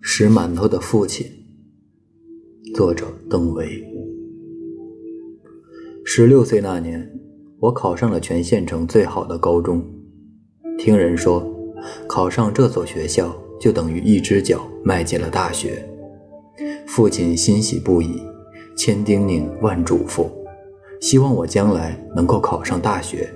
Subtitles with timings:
[0.00, 1.26] 石馒头的父亲，
[2.74, 3.84] 作者邓维。
[6.04, 7.10] 十六岁那年，
[7.60, 9.84] 我考上了全县城最好的高中。
[10.78, 11.46] 听人说，
[12.08, 15.86] 考上这所学校就等于一只脚迈进了大学。
[16.86, 18.22] 父亲欣喜不已，
[18.76, 20.26] 千叮咛万嘱咐，
[21.00, 23.28] 希望我将来能够考上大学，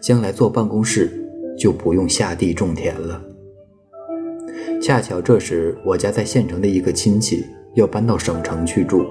[0.00, 1.10] 将来坐办公室
[1.58, 3.22] 就不用下地种田了。
[4.88, 9.04] 恰巧这时，我家在县城的一个亲戚要搬到省城去住，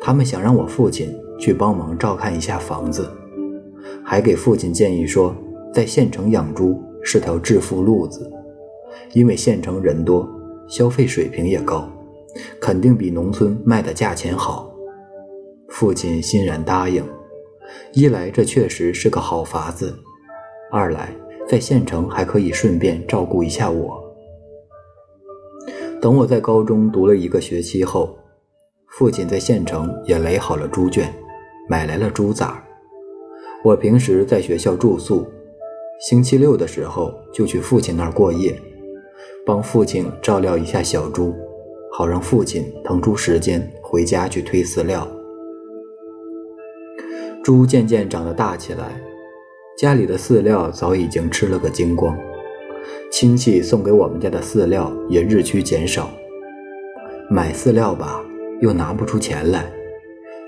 [0.00, 3.10] 他们想让我父亲去帮忙照看一下房子，
[4.04, 5.34] 还给父亲建议说，
[5.74, 8.30] 在县城养猪是条致富路子，
[9.12, 10.24] 因为县城人多，
[10.68, 11.90] 消费水平也高，
[12.60, 14.72] 肯定比农村卖的价钱好。
[15.68, 17.02] 父亲欣然答应，
[17.92, 19.98] 一来这确实是个好法子，
[20.70, 21.12] 二来
[21.48, 24.05] 在县城还可以顺便照顾一下我。
[26.00, 28.16] 等我在高中读了一个学期后，
[28.86, 31.12] 父亲在县城也垒好了猪圈，
[31.68, 32.62] 买来了猪崽儿。
[33.64, 35.26] 我平时在学校住宿，
[36.00, 38.54] 星期六的时候就去父亲那儿过夜，
[39.44, 41.34] 帮父亲照料一下小猪，
[41.92, 45.08] 好让父亲腾出时间回家去推饲料。
[47.42, 49.00] 猪渐渐长得大起来，
[49.78, 52.16] 家里的饲料早已经吃了个精光。
[53.10, 56.10] 亲戚送给我们家的饲料也日趋减少，
[57.30, 58.22] 买饲料吧
[58.60, 59.64] 又拿不出钱来，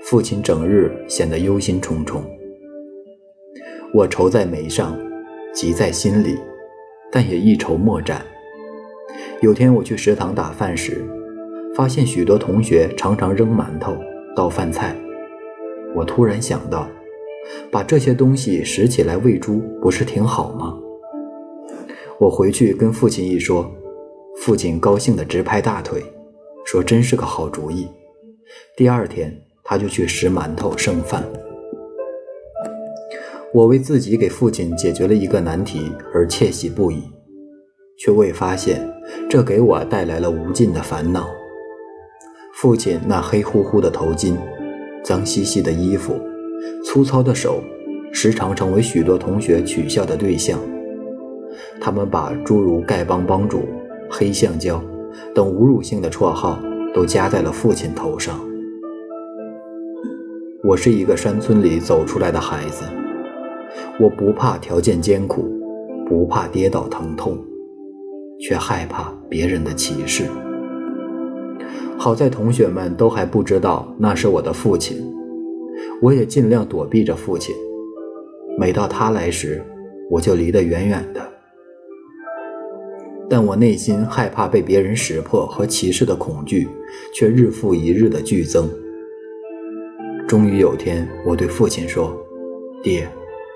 [0.03, 2.21] 父亲整日显得忧心忡忡。
[3.93, 4.95] 我愁在眉上，
[5.53, 6.37] 急在心里，
[7.11, 8.23] 但也一筹莫展。
[9.41, 11.03] 有天我去食堂打饭时，
[11.73, 13.97] 发现许多同学常常扔馒头、
[14.35, 14.95] 倒饭菜，
[15.95, 16.87] 我突然想到，
[17.71, 20.77] 把这些东西拾起来喂猪，不是挺好吗？
[22.19, 23.71] 我回去跟父亲一说，
[24.35, 26.03] 父亲高兴的直拍大腿，
[26.65, 27.87] 说真是个好主意。
[28.75, 31.23] 第二天他就去拾馒头剩饭。
[33.53, 37.01] 我为自己给父亲解决了一个难题而窃喜不已，
[37.97, 38.85] 却未发现
[39.29, 41.25] 这给我带来了无尽的烦恼。
[42.53, 44.35] 父亲那黑乎乎的头巾、
[45.05, 46.19] 脏兮兮的衣服、
[46.83, 47.63] 粗糙的手，
[48.11, 50.59] 时常成为许多同学取笑的对象。
[51.79, 53.63] 他们把诸如“丐帮帮主
[54.09, 54.81] ”“黑橡胶”
[55.33, 56.59] 等侮辱性的绰号
[56.93, 58.39] 都加在了父亲头上。
[60.63, 62.83] 我是一个山村里走出来的孩子，
[63.99, 65.49] 我不怕条件艰苦，
[66.07, 67.37] 不怕跌倒疼痛，
[68.39, 70.25] 却害怕别人的歧视。
[71.97, 74.97] 好在同学们都还不知道那是我的父亲，
[76.01, 77.55] 我也尽量躲避着父亲。
[78.57, 79.63] 每到他来时，
[80.09, 81.21] 我就离得远远的。
[83.29, 86.67] 但我内心害怕被别人识破和歧视的恐惧，
[87.13, 88.67] 却日复一日的剧增。
[90.27, 92.15] 终于有天，我对父亲说
[92.81, 93.07] ：“爹，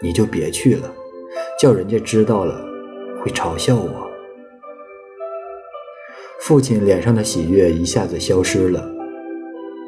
[0.02, 0.94] 你就别去了，
[1.60, 2.64] 叫人家知道了，
[3.20, 4.08] 会嘲笑我。”
[6.40, 8.88] 父亲脸上的喜悦一下子消失了，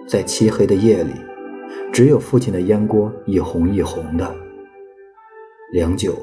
[0.07, 1.12] 在漆黑的夜里，
[1.91, 4.35] 只有父亲的烟锅一红一红的。
[5.74, 6.18] 良久，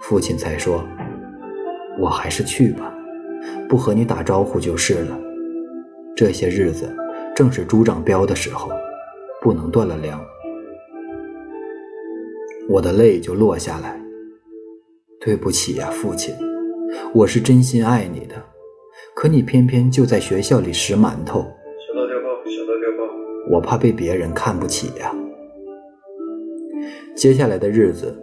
[0.00, 0.84] 父亲才说
[1.98, 2.92] ：“我还是去吧。”
[3.68, 5.18] 不和你打招呼就是了。
[6.16, 6.92] 这些日子
[7.36, 8.70] 正是猪长膘的时候，
[9.42, 10.20] 不能断了粮。
[12.68, 14.00] 我的泪就落下来。
[15.20, 16.34] 对不起呀，父亲，
[17.12, 18.34] 我是真心爱你的，
[19.14, 21.44] 可你偏偏就在学校里拾馒头。
[23.50, 25.14] 我怕被别人看不起呀。
[27.16, 28.14] 接下来的日子，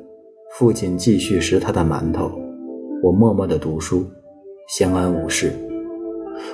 [0.54, 2.32] 父亲继续拾他的馒头，
[3.04, 4.06] 我默默的读书。
[4.68, 5.54] 相安无事。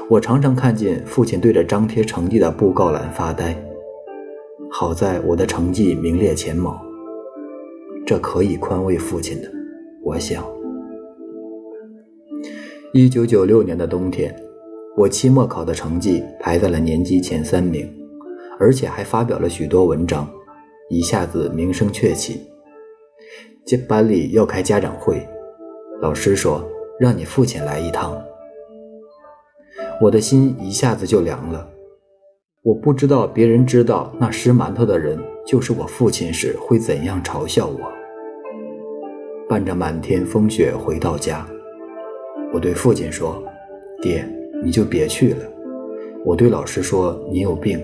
[0.10, 3.56] 我常常看见父亲对着张贴成绩的布告栏发呆。
[4.70, 6.82] 好在我的成绩名列前茅，
[8.06, 9.50] 这可以宽慰父亲的。
[10.04, 10.44] 我想，
[12.94, 14.36] 一九九六年的冬天，
[14.98, 17.90] 我期末考的成绩排在了年级前三名，
[18.60, 20.30] 而且还发表了许多文章，
[20.90, 22.42] 一下子名声鹊起。
[23.66, 25.26] 接班里要开家长会，
[26.02, 26.62] 老师说。
[27.02, 28.16] 让你父亲来一趟，
[30.00, 31.68] 我的心一下子就凉了。
[32.62, 37.92] 我不知道别人知道那拾馒头的人就是我父亲时会怎样嘲笑我。
[39.50, 41.44] 伴着满天风雪回到家，
[42.54, 43.44] 我对父亲说
[44.00, 44.24] ：“爹，
[44.64, 45.40] 你就别去了。”
[46.24, 47.82] 我对老师说：“你有病。”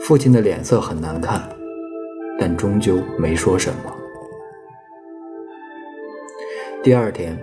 [0.00, 1.46] 父亲的脸色很难看，
[2.38, 3.94] 但终究没说什么。
[6.84, 7.34] 第二天，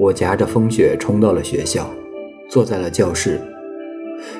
[0.00, 1.88] 我夹着风雪冲到了学校，
[2.50, 3.40] 坐在了教室。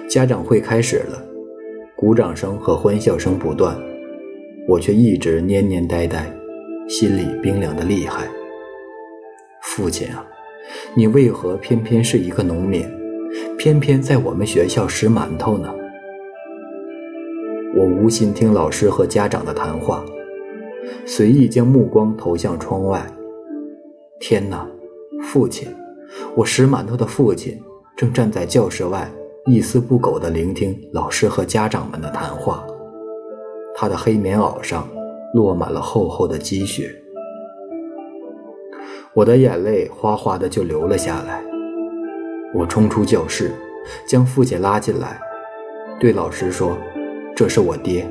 [0.09, 1.25] 家长会开始了，
[1.95, 3.81] 鼓掌声和欢笑声不断，
[4.67, 6.29] 我却一直蔫蔫呆呆，
[6.89, 8.27] 心里冰凉的厉害。
[9.63, 10.27] 父亲啊，
[10.97, 12.85] 你为何偏偏是一个农民，
[13.57, 15.73] 偏偏在我们学校拾馒头呢？
[17.77, 20.05] 我无心听老师和家长的谈话，
[21.07, 23.07] 随意将目光投向窗外。
[24.21, 24.67] 天哪！
[25.23, 25.69] 父亲，
[26.35, 27.61] 我石馒头的父亲
[27.97, 29.11] 正站在教室外，
[29.47, 32.65] 一丝不苟地聆听老师和家长们的谈话。
[33.77, 34.89] 他的黑棉袄上
[35.35, 36.91] 落满了厚厚的积雪，
[39.15, 41.45] 我的眼泪哗哗的就流了下来。
[42.55, 43.53] 我冲出教室，
[44.07, 45.21] 将父亲拉进来，
[46.01, 46.77] 对老师说
[47.37, 48.09] ：“这是我爹。”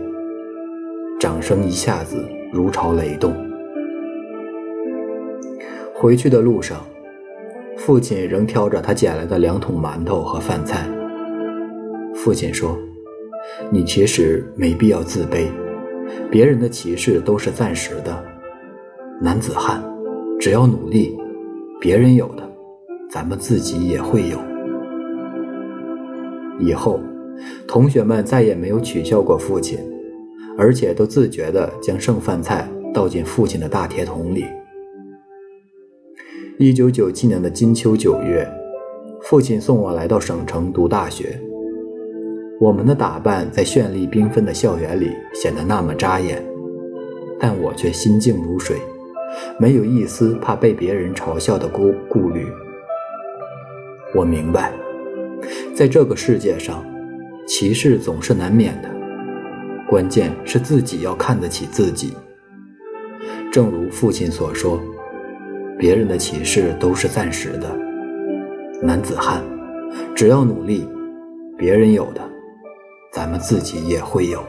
[1.19, 2.23] 掌声一下子
[2.53, 3.46] 如潮雷动。
[5.99, 6.85] 回去的路上。
[7.75, 10.87] 父亲仍挑着他捡来的两桶馒头和饭菜。
[12.15, 12.77] 父亲说
[13.69, 15.47] ：“你其实没必要自卑，
[16.31, 18.23] 别人的歧视都是暂时的。
[19.21, 19.83] 男子汉，
[20.39, 21.15] 只要努力，
[21.79, 22.43] 别人有的，
[23.09, 24.37] 咱们自己也会有。”
[26.59, 26.99] 以后，
[27.67, 29.77] 同学们再也没有取笑过父亲，
[30.57, 34.45] 而且都自觉地将剩饭菜倒进父亲的大铁桶里。
[36.59, 38.47] 一九九七年的金秋九月，
[39.21, 41.39] 父亲送我来到省城读大学。
[42.59, 46.43] 我们的打扮在绚丽缤纷的校园里显得那么扎眼，
[47.39, 48.75] 但我却心静如水，
[49.59, 52.47] 没有一丝怕被别人嘲笑的顾顾虑。
[54.15, 54.73] 我明白，
[55.75, 56.83] 在这个世界上，
[57.45, 58.89] 歧视总是难免的，
[59.87, 62.13] 关键是自己要看得起自己。
[63.51, 64.81] 正如父亲所说。
[65.77, 67.69] 别人的歧视都是暂时的，
[68.81, 69.43] 男子汉，
[70.15, 70.89] 只要努力，
[71.55, 72.21] 别人有的，
[73.13, 74.43] 咱们自己也会有。